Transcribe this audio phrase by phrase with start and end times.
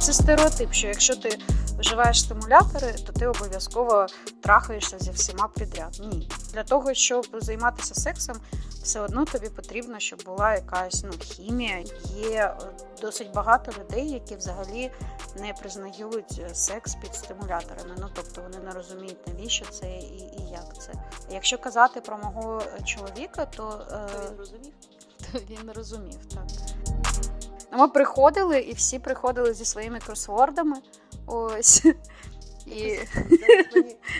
[0.00, 1.38] це стереотип, що якщо ти
[1.78, 4.06] вживаєш стимулятори, то ти обов'язково
[4.42, 6.00] трахаєшся зі всіма підряд.
[6.12, 6.28] Ні.
[6.52, 8.36] Для того, щоб займатися сексом,
[8.82, 11.84] все одно тобі потрібно, щоб була якась ну, хімія.
[12.16, 12.56] Є е,
[13.00, 14.90] досить багато людей, які взагалі
[15.36, 17.94] не признають секс під стимуляторами.
[17.98, 20.92] Ну тобто вони не розуміють, навіщо це і, і як це.
[21.30, 24.72] Якщо казати про мого чоловіка, то, То він розумів?
[25.32, 26.46] то він розумів так.
[27.72, 30.76] Ну, Ми приходили і всі приходили зі своїми кросвордами.
[31.26, 31.84] Ось.
[32.66, 32.98] І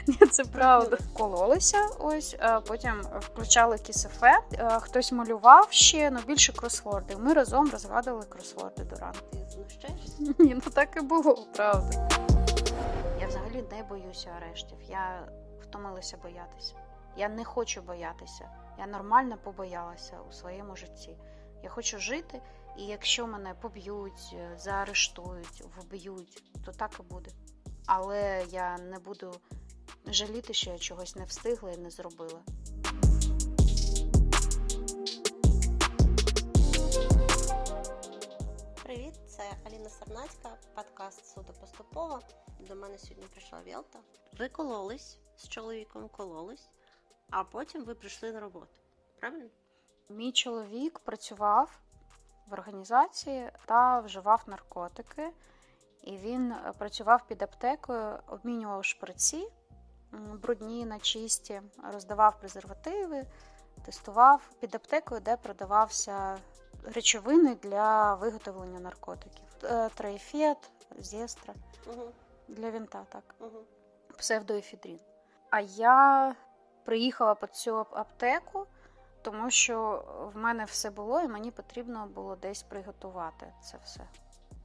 [0.07, 0.99] Ні, це правда.
[1.13, 4.39] Кололися ось, а потім включали кісефе.
[4.81, 7.17] Хтось малював ще, ну більше кросворди.
[7.17, 9.19] Ми разом розгадували кросворди до ранку.
[9.83, 9.93] ти?
[10.39, 12.09] Ні, ну так і було, правда.
[13.21, 14.79] Я взагалі не боюся арештів.
[14.89, 15.29] Я
[15.63, 16.75] втомилася боятися.
[17.17, 18.45] Я не хочу боятися.
[18.79, 21.17] Я нормально побоялася у своєму житті.
[21.63, 22.41] Я хочу жити,
[22.77, 27.31] і якщо мене поб'ють, е, заарештують, вб'ють, то так і буде.
[27.87, 29.35] Але я не буду
[30.07, 32.41] жаліти, що я чогось не встигла і не зробила.
[38.83, 42.21] Привіт, це Аліна Сарнацька, подкаст Суду поступово.
[42.69, 43.99] До мене сьогодні прийшла Вєлта.
[44.39, 46.69] Ви кололись з чоловіком кололись,
[47.31, 48.75] а потім ви прийшли на роботу.
[49.21, 49.49] Правильно?
[50.09, 51.81] Мій чоловік працював
[52.51, 55.31] в організації та вживав наркотики,
[56.03, 59.49] і він е, працював під аптекою, обмінював шприці
[60.13, 63.27] брудні на чисті, роздавав презервативи,
[63.85, 66.39] тестував під аптекою, де продавався
[66.85, 69.45] речовини для виготовлення наркотиків.
[69.65, 71.55] Е, Троєфет, зестра
[71.87, 72.13] Угу,
[72.49, 73.59] для вінта, так угу.
[74.19, 74.99] псевдоефідрін.
[75.51, 76.35] А я
[76.85, 78.67] приїхала по цю аптеку,
[79.23, 80.05] тому що
[80.35, 84.01] в мене все було, і мені потрібно було десь приготувати це все.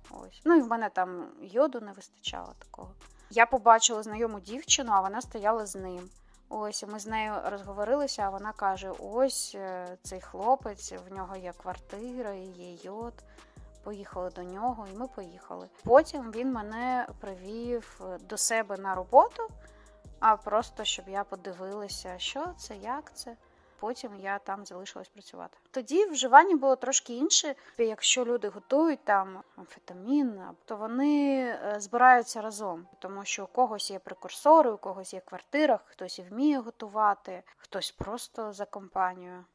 [0.10, 0.42] Ось.
[0.46, 2.92] Ну і в мене там йоду не вистачало такого.
[3.30, 6.10] Я побачила знайому дівчину, а вона стояла з ним.
[6.50, 11.36] Ось і ми з нею розговорилися, а вона каже: ось е, цей хлопець, в нього
[11.36, 13.14] є квартира, і є йод.
[13.84, 15.70] Поїхали до нього, і ми поїхали.
[15.84, 19.48] Потім він мене привів е, до себе на роботу,
[20.20, 23.36] а просто щоб я подивилася, що це, як це.
[23.80, 25.58] Потім я там залишилась працювати.
[25.72, 27.56] Тоді вживання було трошки інше.
[27.78, 34.00] Якщо люди готують там амфетамін, то вони е, збираються разом, тому що у когось є
[34.00, 39.46] прекурсори, у когось є квартира, хтось і вміє готувати, хтось просто за компанію.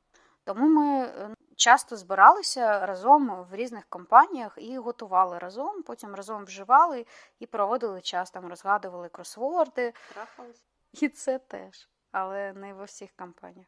[0.44, 7.06] Тому ми е, часто збиралися разом в різних компаніях і готували разом, потім разом вживали
[7.38, 9.92] і проводили час там, розгадували кросворди.
[10.14, 10.64] Трахались?
[10.92, 13.66] І це теж, але не во всіх компаніях.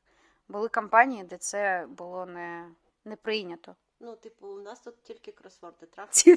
[0.48, 2.68] Були компанії, де це було не,
[3.04, 3.76] не прийнято.
[4.00, 5.86] Ну, типу, у нас тут тільки кросворди.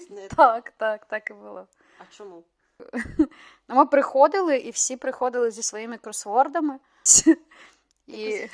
[0.10, 1.68] Не Так, так, так і було.
[2.00, 2.44] А чому?
[3.68, 6.80] Ну, ми приходили, і всі приходили зі своїми кросвордами.
[8.08, 8.50] І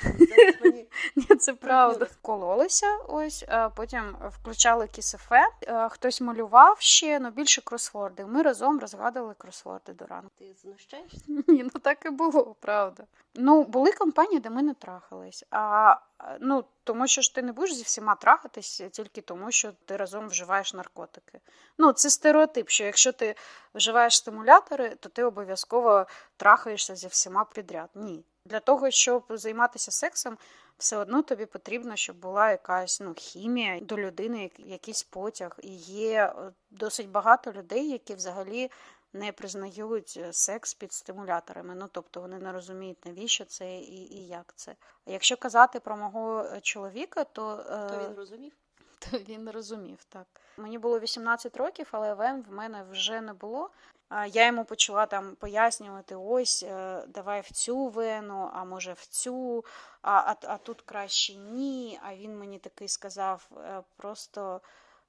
[0.60, 0.86] мені
[1.16, 2.06] Ні, це правда.
[2.22, 3.44] Кололися ось,
[3.76, 5.48] потім включали кісефе.
[5.62, 8.26] Е, Хтось малював ще, ну більше кросворди.
[8.26, 10.30] Ми разом розгадували кросворди до ранку.
[10.38, 11.18] ти знущаєшся?
[11.28, 13.04] Ні, ну так і було, правда.
[13.34, 15.44] Ну, були компанії, де ми не трахались.
[15.50, 19.72] А е, ну, тому що ж ти не будеш зі всіма трахатись тільки тому, що
[19.84, 21.40] ти разом вживаєш наркотики.
[21.78, 23.34] Ну, це стереотип, що якщо ти
[23.74, 27.90] вживаєш стимулятори, то ти обов'язково трахаєшся зі всіма підряд.
[27.94, 28.24] Ні.
[28.44, 30.38] Для того, щоб займатися сексом,
[30.78, 35.58] все одно тобі потрібно, щоб була якась ну, хімія до людини, якийсь потяг.
[35.62, 38.70] І є е, досить багато людей, які взагалі
[39.12, 41.74] не признають е, секс під стимуляторами.
[41.74, 44.76] Ну тобто вони не розуміють, навіщо це і, і як це.
[45.06, 47.56] Якщо казати про мого е, чоловіка, то,
[47.90, 48.52] То він розумів?
[49.10, 50.26] то він розумів так.
[50.56, 53.70] Мені було 18 років, але ВМ в мене вже не було.
[54.12, 59.64] Я йому почала там пояснювати: ось е, давай в цю вену, а може в цю,
[60.02, 62.00] а, а, а тут краще ні.
[62.02, 64.60] А він мені такий сказав: е, просто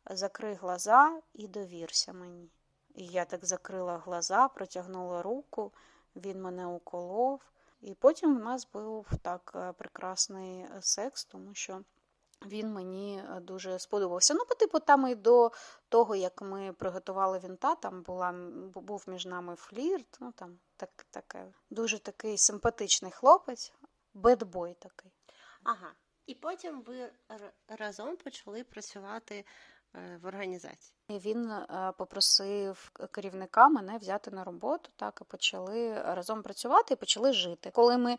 [0.10, 2.50] закрий глаза і довірся мені.
[2.96, 5.72] І я так закрила глаза, протягнула руку,
[6.16, 7.42] він мене уколов.
[7.82, 11.82] І потім у нас був так е, прекрасний секс, тому що
[12.46, 14.34] він мені е, дуже сподобався.
[14.34, 15.52] Ну, по типу, там і до
[15.90, 18.32] того, як ми приготували вінта, там була,
[18.76, 23.74] був між нами флірт, ну там так, таке, дуже такий симпатичний хлопець,
[24.14, 25.12] бедбой такий.
[25.64, 25.92] Ага.
[26.26, 27.12] І потім ви
[27.68, 29.46] разом почали працювати
[29.96, 30.94] е, в організації.
[31.10, 37.34] Він е, попросив керівника мене взяти на роботу, так і почали разом працювати і почали
[37.34, 37.72] жити.
[37.74, 38.18] Коли ми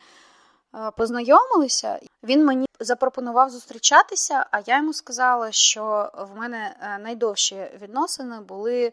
[0.97, 8.41] познайомилися, він мені запропонував зустрічатися, а я йому сказала, що в мене е, найдовші відносини
[8.41, 8.93] були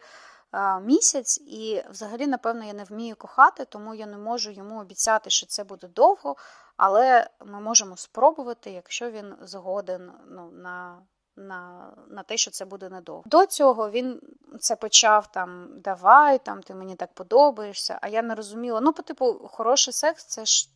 [0.54, 5.30] е, місяць, і взагалі, напевно, я не вмію кохати, тому я не можу йому обіцяти,
[5.30, 6.36] що це буде довго,
[6.78, 10.98] але ми можемо спробувати, якщо він згоден ну, на.
[11.36, 13.24] На на те, що це буде недовго.
[13.26, 14.22] До цього він
[14.60, 18.00] це почав там давай, там ти мені так подобаєшся.
[18.02, 18.82] А я не розуміла.
[18.82, 20.70] Ну, по типу, хороший секс це ж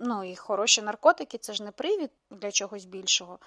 [0.00, 3.38] ну і хороші наркотики це ж не привід для чогось більшого.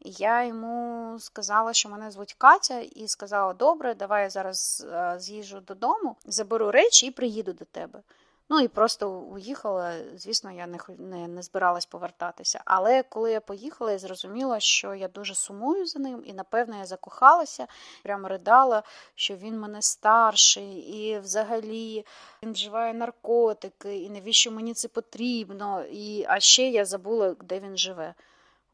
[0.00, 5.60] Я йому сказала, що мене звуть Катя, і сказала: Добре, давай я зараз е, з'їжджу
[5.60, 8.02] додому, заберу речі і приїду до тебе.
[8.48, 9.92] Ну і просто уїхала.
[10.16, 12.60] Звісно, я не не, не збиралась повертатися.
[12.64, 16.86] Але коли я поїхала, я зрозуміла, що я дуже сумую за ним, і напевно я
[16.86, 17.66] закохалася,
[18.02, 18.82] прямо ридала,
[19.14, 22.06] що він мене старший, і взагалі
[22.42, 25.84] він вживає наркотики, і навіщо мені це потрібно?
[25.84, 28.14] І, А ще я забула, де він живе.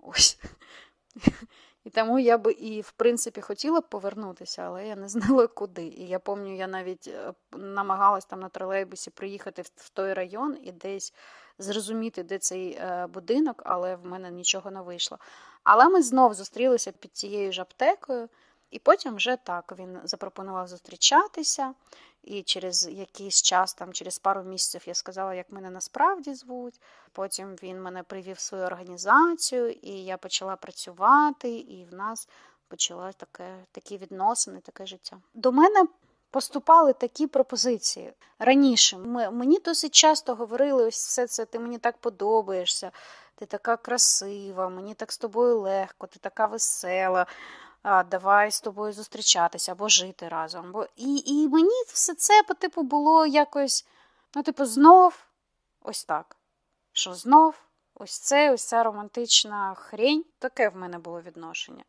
[0.01, 0.39] Ось.
[1.85, 5.87] І тому я би і, в принципі, хотіла б повернутися, але я не знала куди.
[5.87, 10.73] І я пам'ятаю, я навіть е, намагалась там на тролейбусі приїхати в той район і
[10.73, 11.15] десь
[11.59, 15.19] зрозуміти, де цей е, будинок, але в мене нічого не вийшло.
[15.65, 18.29] Але ми знов зустрілися під цією ж аптекою,
[18.73, 21.75] і потім вже так він запропонував зустрічатися.
[22.23, 26.81] І через якийсь час, там через пару місяців, я сказала, як мене насправді звуть.
[27.13, 32.29] Потім він мене привів в свою організацію, і я почала працювати, і в нас
[32.69, 35.17] почалось таке, такі відносини, таке життя.
[35.35, 35.87] До мене
[36.31, 38.99] поступали такі пропозиції раніше.
[38.99, 42.91] Ми, Мені досить часто говорили: ось все це ти мені так подобаєшся,
[43.35, 47.27] ти така красива, мені так з тобою легко, ти така весела
[47.85, 50.73] давай з тобою зустрічатися або жити разом.
[50.73, 53.87] Бо І і мені все це по типу було якось,
[54.35, 55.27] ну, типу, знов
[55.81, 56.37] ось так.
[56.93, 57.55] Що знов
[57.95, 60.25] ось це, ось ця романтична хрень.
[60.39, 61.85] Таке в мене було відношення.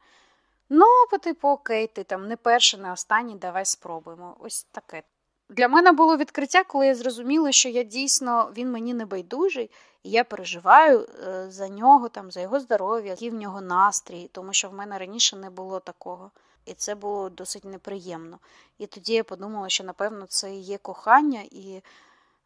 [0.69, 4.38] Ну, по типу, окей, ти там не перший, не останній, давай спробуємо.
[4.39, 5.04] Ось таке.
[5.53, 9.71] Для мене було відкриття, коли я зрозуміла, що я дійсно він мені не байдужий,
[10.03, 14.53] і я переживаю е, за нього, там, за його здоров'я, який в нього настрій, тому
[14.53, 16.31] що в мене раніше не було такого.
[16.65, 18.39] І це було досить неприємно.
[18.77, 21.81] І тоді я подумала, що напевно це і є кохання, і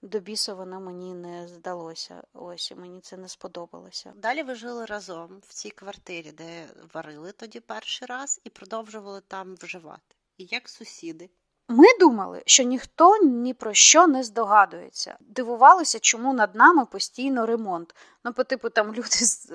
[0.02, 2.24] до бісу воно мені не здалося.
[2.34, 4.14] Ось і мені це не сподобалося.
[4.16, 9.56] Далі ви жили разом в цій квартирі, де варили тоді перший раз, і продовжували там
[9.56, 10.16] вживати.
[10.38, 11.30] І як сусіди.
[11.70, 15.18] Ми думали, що ніхто ні про що не здогадується.
[15.20, 17.96] Дивувалися, чому над нами постійно ремонт.
[18.24, 19.08] Ну, по типу, там люди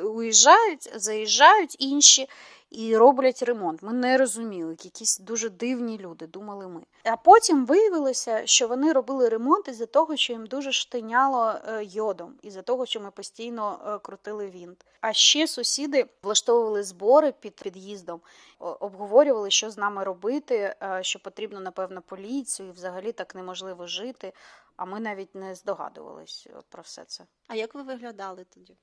[0.04, 2.28] уїжджають, заїжджають інші
[2.72, 3.82] і роблять ремонт.
[3.82, 6.80] Ми не розуміли, якісь дуже дивні люди, думали ми.
[7.04, 12.34] А потім виявилося, що вони робили ремонт із-за того, що їм дуже штиняло е, йодом,
[12.42, 14.86] із-за того, що ми постійно е, крутили вінт.
[15.00, 18.20] А ще сусіди влаштовували збори під під'їздом,
[18.58, 24.32] обговорювали, що з нами робити, е, що потрібно, напевно, поліцію, і взагалі так неможливо жити.
[24.76, 27.24] А ми навіть не здогадувались про все це.
[27.48, 28.76] А як ви виглядали тоді?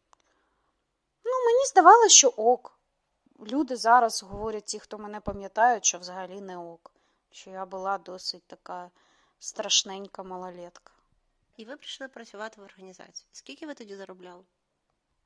[1.26, 2.79] Ну, мені здавалося, що ок
[3.48, 6.92] люди зараз говорять, ті, хто мене пам'ятають, що взагалі не ок,
[7.32, 8.92] що я була досить така
[9.40, 10.94] страшненька малолетка.
[11.58, 13.28] І ви прийшли працювати в організації.
[13.32, 14.44] Скільки ви тоді заробляли?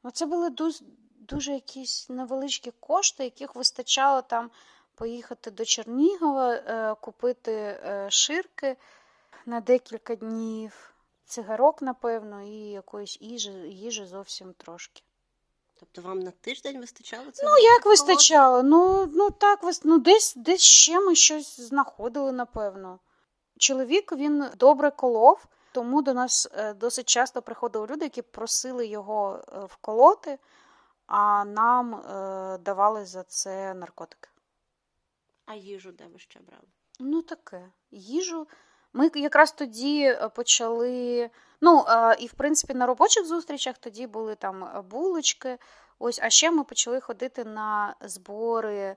[0.04, 0.86] Ну, це були дуже,
[1.20, 4.52] дуже якісь невеличкі кошти, яких вистачало там
[4.96, 8.78] поїхати до Чернігова, е, купити е, ширки
[9.46, 10.94] на декілька днів,
[11.26, 15.04] цигарок, напевно, і якоїсь їжі, їжі зовсім трошки.
[15.80, 17.46] Тобто вам на тиждень вистачало це?
[17.46, 18.64] Ну, як вистачало?
[18.64, 23.00] Ну, ну так, ну десь десь ще ми щось знаходили, напевно.
[23.58, 29.40] Чоловік він добре колов, тому до нас е, досить часто приходили люди, які просили його
[29.48, 30.40] е, вколоти,
[31.06, 34.30] а нам е, давали за це наркотики.
[35.46, 36.68] А їжу де ви ще брали?
[37.00, 37.72] Ну, таке.
[37.92, 38.48] Їжу.
[38.94, 41.30] Ми якраз тоді почали.
[41.62, 41.86] Ну,
[42.20, 45.58] і в принципі на робочих зустрічах тоді були там булочки.
[46.00, 48.96] Ось, а ще ми почали ходити на збори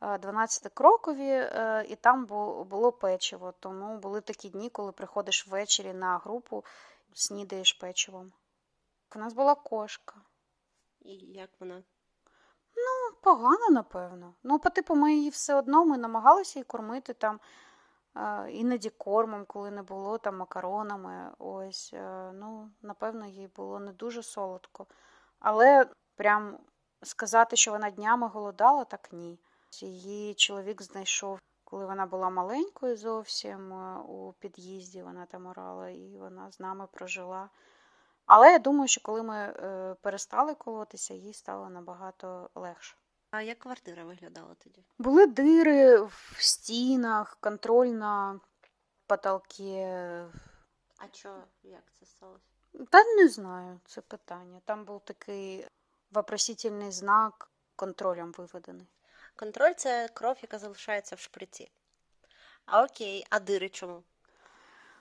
[0.00, 2.26] 12 крокові, е, і там
[2.64, 3.54] було печиво.
[3.60, 6.64] Тому були такі дні, коли приходиш ввечері на групу,
[7.14, 8.32] снідаєш печивом.
[9.16, 10.14] У нас була кошка.
[11.00, 11.82] І як вона?
[12.76, 14.34] Ну, погано, напевно.
[14.42, 17.40] Ну, по типу, ми її все одно ми намагалися її кормити там
[18.50, 21.32] іноді кормом, коли не було там макаронами.
[21.38, 24.86] Ось, е, ну, напевно, їй було не дуже солодко.
[25.40, 25.86] Але
[26.16, 26.58] прям
[27.02, 29.40] сказати, що вона днями голодала, так ні.
[29.80, 36.18] Її чоловік знайшов, коли вона була маленькою зовсім е, у під'їзді, вона там орала, і
[36.18, 37.48] вона з нами прожила.
[38.26, 42.96] Але я думаю, що коли ми е, перестали колотися, їй стало набагато легше.
[43.30, 44.84] А як квартира виглядала тоді?
[44.98, 48.40] Були дири в стінах, контрольна
[49.06, 49.82] потолки.
[50.98, 52.44] А що, як це сталося?
[52.90, 54.60] Та не знаю, це питання.
[54.64, 55.66] Там був такий
[56.10, 58.86] вопросительний знак контролем виведений.
[59.36, 61.70] Контроль це кров, яка залишається в шприці.
[62.66, 64.02] А окей, а дири чому?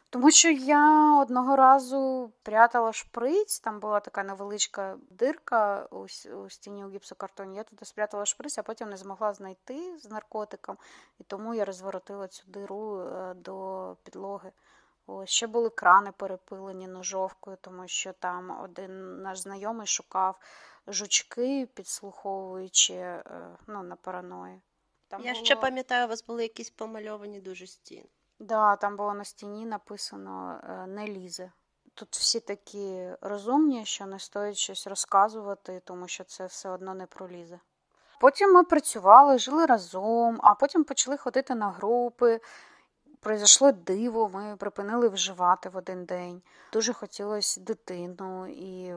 [0.10, 6.86] Тому що я одного разу прятала шприць, там була така невеличка дирка у, у стіні
[6.86, 7.58] у гіпсокартоні.
[7.58, 10.78] Я туди спрятала шприць, а потім не змогла знайти з наркотиком,
[11.20, 14.52] і тому я розворотила цю диру е, до підлоги.
[15.26, 20.40] Ще були крани перепилені ножовкою, тому що там один наш знайомий шукав
[20.88, 23.24] жучки, підслуховуючи е,
[23.68, 24.62] ну, на параної.
[25.08, 25.46] Там Я було...
[25.46, 28.10] ще пам'ятаю, у вас були якісь помальовані дуже стіни.
[28.40, 31.52] Да, там було на стіні написано е, не лізе.
[31.94, 37.06] Тут всі такі розумні, що не стоїть щось розказувати, тому що це все одно не
[37.06, 37.60] пролізе.
[38.20, 42.40] Потім ми працювали, жили разом, а потім почали ходити на групи
[43.28, 46.42] произошло диво, ми припинили вживати в один день.
[46.74, 48.94] Дуже хотілося дитину і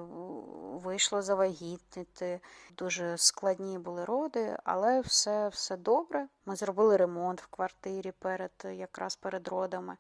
[0.85, 2.41] вийшло завагітнити.
[2.77, 6.29] Дуже складні були роди, але все все добре.
[6.47, 9.97] Ми зробили ремонт в квартирі перед якраз перед родами.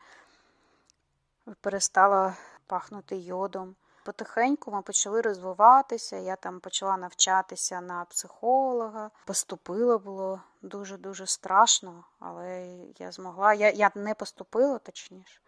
[1.60, 3.74] Перестала пахнути йодом.
[4.04, 6.16] Потихеньку ми почали розвиватися.
[6.16, 9.10] Я там почала навчатися на психолога.
[9.26, 13.54] Поступила було дуже-дуже страшно, але я змогла.
[13.54, 15.40] Я я не поступила, точніше.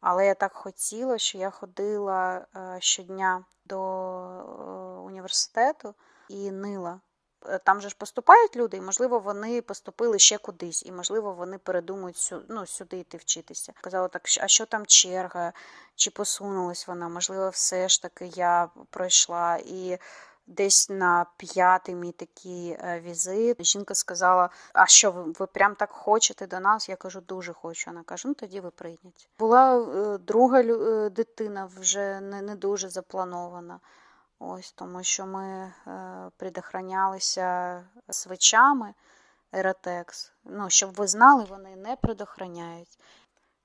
[0.00, 5.94] Але я так хотіла, що я ходила е, щодня до е, університету
[6.28, 7.00] і нила.
[7.48, 11.58] Е, там же ж поступають люди, і, можливо, вони поступили ще кудись, і, можливо, вони
[11.58, 13.72] передумують сю, ну, сюди йти вчитися.
[13.80, 15.52] Казала так, а що там черга,
[15.96, 17.08] чи посунулась вона?
[17.08, 19.56] Можливо, все ж таки я пройшла.
[19.56, 19.98] І
[20.46, 25.90] десь на п'ятий мій такий е, візит жінка сказала: А що, ви, ви прям так
[25.90, 26.88] хочете до нас?
[26.88, 27.90] Я кажу, дуже хочу.
[27.90, 29.28] Вона каже, ну тоді ви прийняті.
[29.38, 30.62] Була е, друга
[31.08, 33.80] дитина, вже не, не дуже запланована.
[34.46, 38.94] Ось Тому що ми е, предохранялися свечами
[39.52, 40.32] Еротекс.
[40.44, 42.98] Ну, щоб ви знали, вони не предохраняють.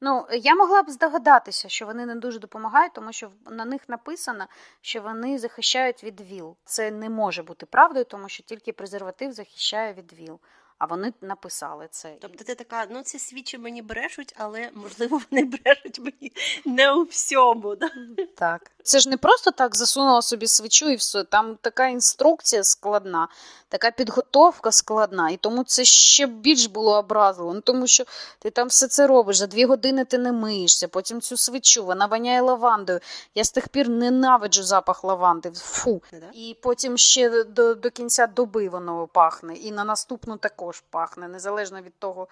[0.02, 4.46] Ну, я могла б здогадатися, що вони не дуже допомагають, тому що на них написано,
[4.82, 6.56] що вони захищають від ВІЛ.
[6.66, 10.40] Це не може бути правдою, тому що тільки презерватив захищає від ВІЛ.
[10.80, 12.16] А вони написали це.
[12.22, 16.32] Тобто ти така, ну ці свічі мені брешуть, але можливо вони брешуть мені
[16.66, 17.76] не у всьому.
[17.76, 17.90] Да?
[18.36, 18.72] Так.
[18.84, 21.24] Це ж не просто так засунула собі свічу і все.
[21.24, 23.28] Там така інструкція складна,
[23.68, 27.54] така підготовка складна, і тому це ще більш було образливо.
[27.54, 28.04] Ну, Тому що
[28.40, 32.06] ти там все це робиш, за дві години ти не миєшся, потім цю свічу, вона
[32.06, 33.00] воняє лавандою.
[33.36, 35.52] Я з тих пір ненавиджу запах лаванди.
[35.56, 36.02] Фу.
[36.34, 41.82] І потім ще до, до кінця доби воно пахне, і на наступну також пахне, незалежно
[41.82, 42.28] від того,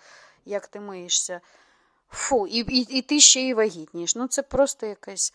[0.45, 1.41] як ти миєшся.
[2.09, 4.15] Фу, і, і, і ти ще й вагітніш.
[4.15, 5.33] Ну, це просто якась.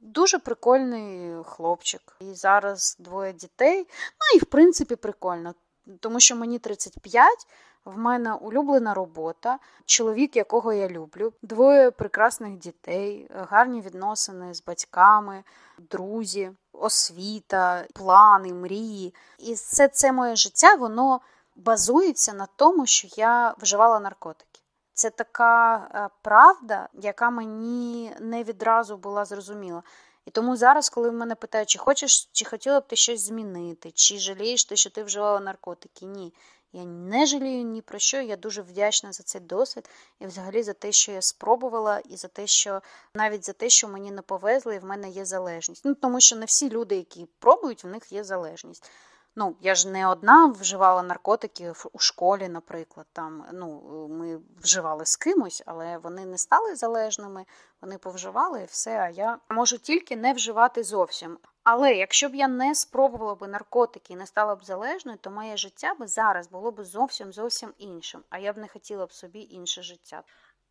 [0.00, 2.16] Дуже прикольний хлопчик.
[2.20, 3.78] І зараз двоє дітей.
[4.20, 5.54] Ну і в принципі прикольно,
[6.00, 7.46] тому що мені 35,
[7.84, 15.44] в мене улюблена робота, чоловік, якого я люблю, двоє прекрасних дітей, гарні відносини з батьками,
[15.78, 19.14] друзі, освіта, плани, мрії.
[19.38, 21.20] І все це моє життя воно
[21.58, 24.60] базується на тому, що я вживала наркотики.
[24.92, 29.82] Це така е, правда, яка мені не відразу була зрозуміла.
[30.26, 34.18] І тому зараз, коли мене питають, чи хочеш, чи хотіла б ти щось змінити, чи
[34.18, 36.06] жалієш ти, що ти вживала наркотики?
[36.06, 36.34] Ні.
[36.72, 38.20] Я не жалію ні про що.
[38.20, 42.28] Я дуже вдячна за цей досвід і взагалі за те, що я спробувала, і за
[42.28, 42.82] те, що
[43.14, 45.84] навіть за те, що мені не повезли, і в мене є залежність.
[45.84, 48.90] Ну тому що не всі люди, які пробують, в них є залежність.
[49.36, 53.06] Ну, я ж не одна вживала наркотики у школі, наприклад.
[53.12, 57.44] Там ну, ми вживали з кимось, але вони не стали залежними,
[57.80, 58.98] вони повживали і все.
[58.98, 61.38] А я можу тільки не вживати зовсім.
[61.64, 65.56] Але якщо б я не спробувала б наркотики і не стала б залежною, то моє
[65.56, 68.22] життя би зараз було б зовсім зовсім іншим.
[68.30, 70.22] А я б не хотіла б собі інше життя.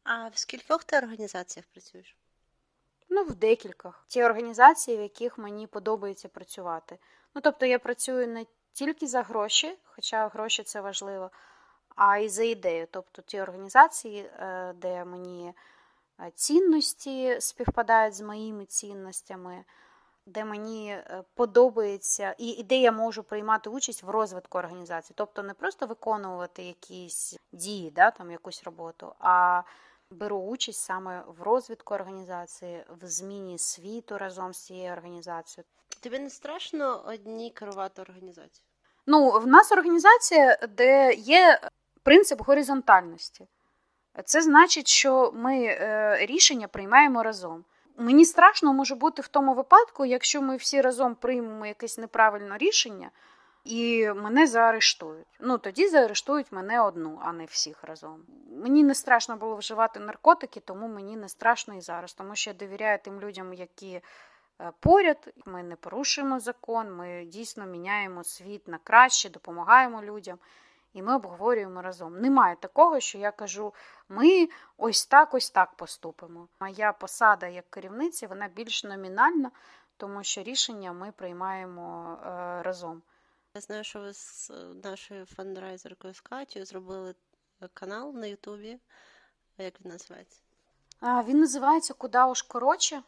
[0.04, 2.18] А в скількох ти організаціях працюєш?
[3.10, 4.06] Ну, в декількох.
[4.08, 7.00] Ті організації, в яких мені подобається працювати.
[7.36, 11.32] Ну, тобто я працюю не тільки за гроші, хоча гроші це важливо,
[11.96, 12.88] а й за ідею.
[12.92, 15.54] Тобто ті організації, е, де мені
[16.20, 19.64] е, цінності співпадають з моїми цінностями,
[20.26, 25.14] де мені е, подобається, і де я можу приймати участь в розвитку організації.
[25.18, 29.64] Тобто не просто виконувати якісь дії, да, там якусь роботу, а
[30.12, 35.66] беру участь саме в розвитку організації, в зміні світу разом з цією організацією.
[35.98, 38.68] Тобі не страшно одній керувати організацією?
[39.06, 41.60] Ну, в нас організація, де є
[42.04, 43.48] принцип горизонтальності.
[44.26, 47.66] Це значить, що ми е, рішення приймаємо разом.
[47.98, 53.12] Мені страшно може бути в тому випадку, якщо ми всі разом приймемо якесь неправильне рішення
[53.64, 55.28] і мене заарештують.
[55.40, 58.26] Ну тоді заарештують мене одну, а не всіх разом.
[58.52, 62.54] Мені не страшно було вживати наркотики, тому мені не страшно і зараз, тому що я
[62.54, 64.02] довіряю тим людям, які е,
[64.80, 65.34] поряд.
[65.46, 70.40] Ми не порушуємо закон, ми дійсно міняємо світ на краще, допомагаємо людям.
[70.94, 72.20] І ми обговорюємо разом.
[72.20, 73.74] Немає такого, що я кажу,
[74.10, 76.48] ми ось так, ось так поступимо.
[76.60, 79.52] Моя посада як керівниці вона більш номінальна,
[79.98, 82.28] тому що рішення ми приймаємо е,
[82.64, 83.02] разом.
[83.54, 84.52] Я знаю, що ви з
[84.84, 87.16] нашою фандрайзеркою з Катю зробили
[87.74, 88.80] канал на Ютубі.
[89.58, 90.42] Як він називається?
[91.02, 93.04] Він називається Куда уж коротше.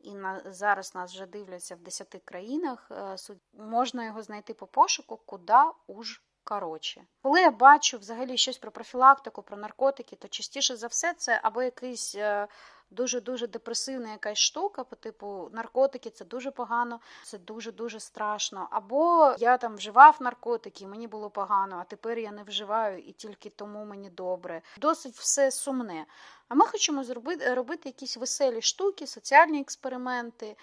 [0.00, 2.90] І на зараз нас вже дивляться в 10 країнах.
[2.90, 3.16] Е,
[3.52, 7.06] можна його знайти по пошуку Куда уж коротше.
[7.22, 11.62] Коли я бачу взагалі щось про профілактику, про наркотики, то частіше за все це або
[11.62, 12.48] якийсь е,
[12.90, 18.68] дуже-дуже депресивна якась штука, по типу наркотики це дуже погано, це дуже-дуже страшно.
[18.70, 23.50] Або я там вживав наркотики, мені було погано, а тепер я не вживаю і тільки
[23.50, 24.62] тому мені добре.
[24.78, 26.06] Досить все сумне.
[26.48, 30.56] А ми хочемо зробити робити якісь веселі штуки, соціальні експерименти,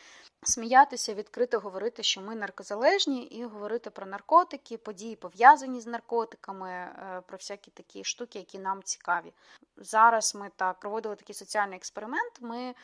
[0.43, 7.21] сміятися, відкрито говорити, що ми наркозалежні, і говорити про наркотики, події пов'язані з наркотиками, е,
[7.27, 9.33] про всякі такі штуки, які нам цікаві.
[9.77, 12.41] Зараз ми так проводили такий соціальний експеримент.
[12.41, 12.75] Ми е,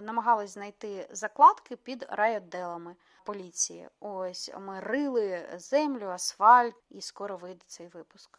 [0.00, 3.88] намагались знайти закладки під райотделами поліції.
[4.00, 8.38] Ось ми рили землю, асфальт, і скоро вийде цей випуск.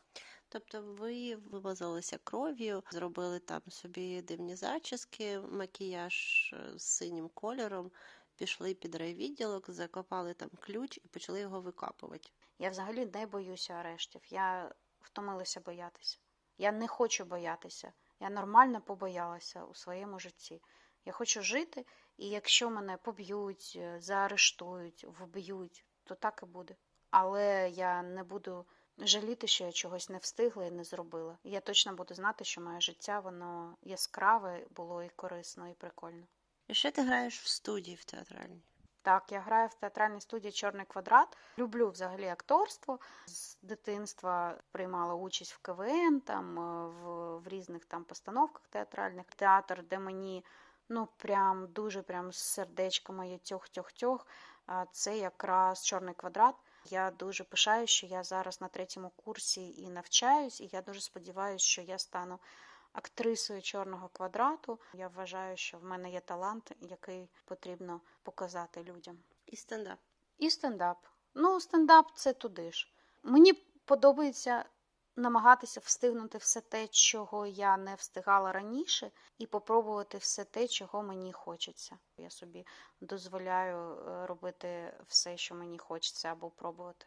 [0.50, 6.15] Тобто ви вимазалися кров'ю, зробили там собі дивні зачіски, макіяж
[6.53, 7.91] е, з синім кольором,
[8.36, 12.29] пішли під райвідділок, закопали там ключ і почали його викапувати.
[12.60, 14.22] Я взагалі не боюся арештів.
[14.29, 16.17] Я втомилася боятися.
[16.58, 17.93] Я не хочу боятися.
[18.20, 20.62] Я нормально побоялася у своєму житті.
[21.05, 21.86] Я хочу жити,
[22.17, 26.75] і якщо мене поб'ють, е, заарештують, вб'ють, то так і буде.
[27.09, 28.66] Але я не буду
[28.98, 31.37] жаліти, що я чогось не встигла і не зробила.
[31.44, 36.27] Я точно буду знати, що моє життя воно яскраве було і корисно, і прикольно.
[36.68, 38.64] І ще ти граєш в студії в театральній?
[39.03, 41.37] Так, я граю в театральній студії Чорний квадрат.
[41.57, 43.00] Люблю взагалі акторство.
[43.25, 49.25] З дитинства приймала участь в КВН, там е, в, в різних там постановках театральних.
[49.25, 50.46] Театр, де мені
[50.90, 54.27] ну прям дуже прям сердечко моє тьох-тьох-тьох.
[54.92, 56.55] Це якраз чорний квадрат.
[56.85, 61.66] Я дуже пишаю, що я зараз на третьому курсі і навчаюсь, і я дуже сподіваюся,
[61.66, 62.40] що я стану
[62.93, 64.79] актрисою чорного квадрату.
[64.93, 69.17] Я вважаю, що в мене є талант, який потрібно показати людям.
[69.45, 69.99] І стендап.
[70.37, 70.97] І стендап.
[71.33, 72.93] Ну, стендап це туди ж.
[73.23, 73.53] Мені
[73.85, 74.65] подобається
[75.15, 81.33] намагатися встигнути все те, чого я не встигала раніше, і попробувати все те, чого мені
[81.33, 81.97] хочеться.
[82.17, 82.65] Я собі
[83.01, 87.05] дозволяю е, робити все, що мені хочеться, або пробувати.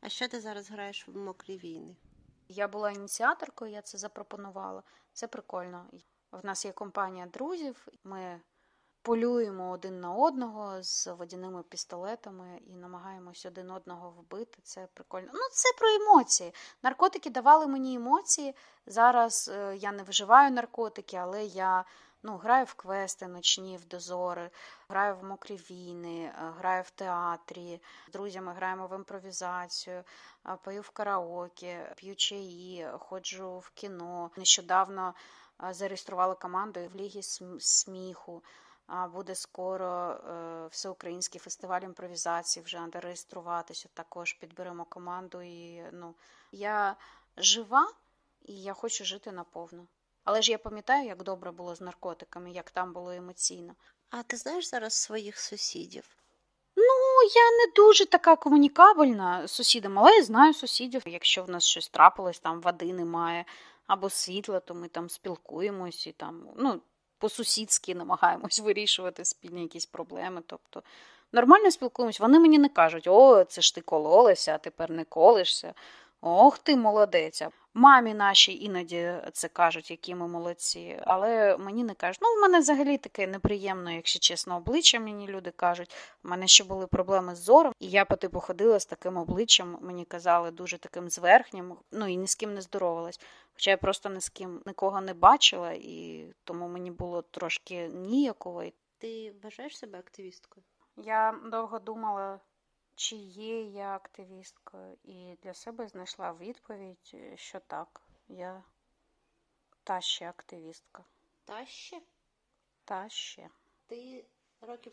[0.00, 1.96] А що ти зараз граєш в мокрі війни?
[2.48, 4.82] Я була ініціаторкою, я це запропонувала.
[5.14, 5.86] Це прикольно.
[6.32, 8.40] В нас є компанія друзів, ми
[9.02, 14.58] полюємо один на одного з водяними пістолетами і намагаємось один одного вбити.
[14.62, 15.30] Це прикольно.
[15.32, 16.54] Ну, це про емоції.
[16.82, 18.54] Наркотики давали мені емоції.
[18.86, 21.84] Зараз е, я не виживаю наркотики, але я
[22.24, 24.50] ну, граю в квести ночні, в дозори,
[24.88, 30.04] граю в мокрі війни, е, граю в театрі, з друзями граємо в імпровізацію,
[30.46, 34.30] е, пою в караоке, п'ю чаї, ходжу в кіно.
[34.36, 35.14] Нещодавно
[35.70, 37.22] зареєструвала команду в Лігі
[37.60, 38.42] сміху.
[39.12, 43.88] Буде скоро е, всеукраїнський фестиваль імпровізації, вже треба реєструватися.
[43.94, 45.42] Також підберемо команду.
[45.42, 46.14] І ну
[46.52, 46.96] я
[47.36, 47.92] жива
[48.42, 49.86] і я хочу жити наповну.
[50.24, 53.74] Але ж я пам'ятаю, як добре було з наркотиками, як там було емоційно.
[54.10, 56.04] А ти знаєш зараз своїх сусідів?
[56.76, 61.02] Ну, я не дуже така комунікабельна з сусідами, але я знаю сусідів.
[61.06, 63.44] Якщо в нас щось трапилось, там води немає
[63.86, 66.80] або світла, то ми там спілкуємось і там, ну
[67.18, 70.42] по-сусідськи намагаємось вирішувати спільні якісь проблеми.
[70.46, 70.82] Тобто
[71.32, 75.74] нормально спілкуємось, вони мені не кажуть, о, це ж ти кололася, а тепер не колишся.
[76.26, 77.42] Ох ти молодець.
[77.74, 82.18] Мамі наші іноді це кажуть, які ми молодці, але мені не кажуть.
[82.22, 85.94] Ну, в мене взагалі таке неприємне, якщо чесно, обличчя мені люди кажуть.
[86.24, 89.78] У мене ще були проблеми з зором, і я по типу ходила з таким обличчям,
[89.80, 93.20] мені казали, дуже таким зверхнім, ну і ні з ким не здоровалась.
[93.54, 98.64] Хоча я просто ні з ким нікого не бачила, і тому мені було трошки ніяково.
[98.98, 100.64] Ти вважаєш себе активісткою?
[100.96, 102.40] Я довго думала
[102.94, 108.62] чи є я активісткою, і для себе знайшла відповідь, що так, я
[109.84, 111.04] Та ще активістка.
[111.44, 112.00] Та ще
[112.84, 113.48] Та ще.
[113.86, 114.24] ти
[114.60, 114.92] років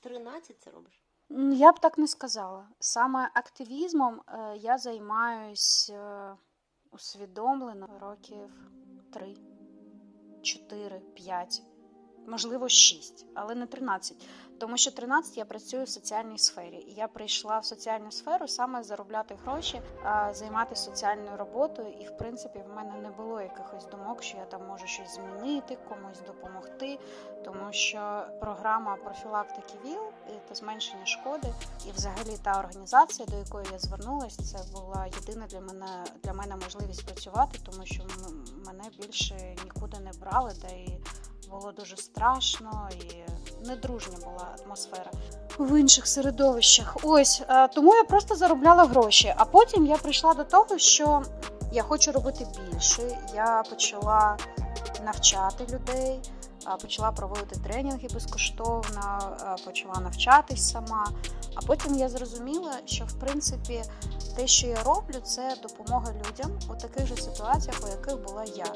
[0.00, 1.02] 13 це робиш?
[1.52, 2.68] Я б так не сказала.
[2.80, 6.36] Саме активізмом е, я займаюсь е,
[6.90, 8.70] усвідомлено років
[9.12, 9.36] 3,
[10.42, 11.62] 4, 5,
[12.26, 14.26] можливо, 6, але не 13.
[14.60, 16.84] Тому що 13 я працюю в соціальній сфері.
[16.88, 19.82] І я прийшла в соціальну сферу саме заробляти гроші,
[20.32, 21.88] займатися соціальною роботою.
[22.00, 25.78] І, в принципі, в мене не було якихось думок, що я там можу щось змінити,
[25.88, 26.98] комусь допомогти.
[27.44, 30.02] Тому що програма профілактики ВІЛ
[30.48, 31.54] та зменшення шкоди,
[31.88, 36.56] і взагалі та організація, до якої я звернулася, це була єдина для мене для мене
[36.56, 38.02] можливість працювати, тому що
[38.66, 41.00] мене більше нікуди не брали, де і
[41.50, 43.14] було дуже страшно і
[43.66, 45.10] недружня була атмосфера
[45.58, 46.96] в інших середовищах.
[47.02, 49.34] Ось е, тому я просто заробляла гроші.
[49.36, 51.22] А потім я прийшла до того, що
[51.72, 53.18] я хочу робити більше.
[53.34, 54.36] Я почала
[55.04, 56.20] навчати людей.
[56.82, 61.06] Почала проводити тренінги безкоштовно, почала навчатись сама.
[61.54, 63.82] А потім я зрозуміла, що в принципі
[64.40, 68.66] те, що я роблю, це допомога людям у таких же ситуаціях, у яких була я.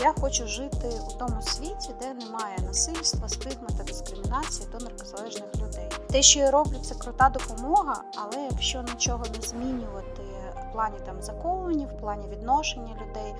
[0.00, 5.88] Я хочу жити у тому світі, де немає насильства, стигми та дискримінації до наркозалежних людей.
[6.10, 10.22] Те, що я роблю, це крута допомога, але якщо нічого не змінювати
[10.54, 13.34] в плані там законів, в плані відношення людей,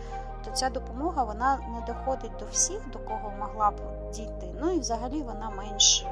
[0.44, 3.74] то ця допомога вона не доходить до всіх, до кого могла б
[4.12, 4.54] дійти.
[4.60, 6.06] Ну і взагалі вона менш,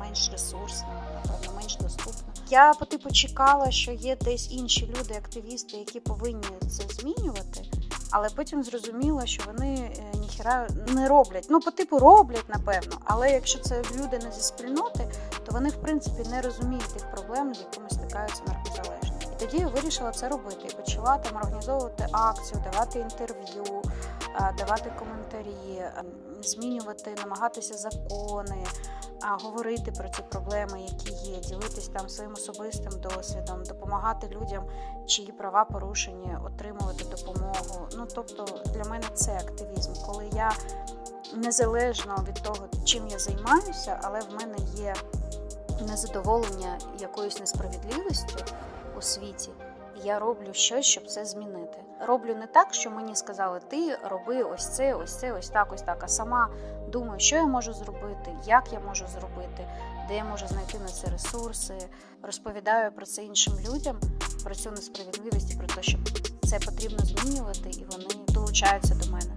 [0.00, 2.32] менш ресурсна, напевно, менш доступна.
[2.48, 7.62] Я по типу чекала, що є десь інші люди, активісти, які повинні це змінювати.
[8.10, 11.46] Але потім зрозуміла, що вони е, ніхіра не роблять.
[11.50, 12.96] Ну, по типу роблять, напевно.
[13.04, 15.08] Але якщо це люди не зі спільноти,
[15.46, 19.16] то вони в принципі не розуміють тих проблем, з якими стикаються наркозалежні.
[19.36, 20.68] І тоді я вирішила це робити.
[20.70, 23.82] І почала там організовувати акцію, давати інтерв'ю,
[24.34, 25.92] е, давати коментарі, е,
[26.42, 28.64] змінювати, намагатися закони,
[29.22, 34.64] говорити про ці проблеми, які є, ділитись там своїм особистим досвідом, допомагати людям,
[35.06, 37.88] чиї права порушені, отримувати допомогу.
[37.96, 40.52] Ну тобто для мене це активізм, коли я
[41.34, 44.94] незалежно від того, чим я займаюся, але в мене є
[45.88, 48.44] незадоволення якоюсь несправедливістю
[48.98, 49.50] у світі.
[50.06, 51.78] Я роблю щось, щоб це змінити.
[52.00, 55.82] Роблю не так, що мені сказали, ти роби ось це, ось це, ось так, ось
[55.82, 56.04] так.
[56.04, 56.50] А сама
[56.88, 59.68] думаю, що я можу зробити, як я можу зробити,
[60.08, 61.74] де я можу знайти на це ресурси.
[62.22, 64.00] Розповідаю про це іншим людям,
[64.44, 65.98] про цю несправедливість про те, що
[66.42, 69.35] це потрібно змінювати, і вони долучаються до мене.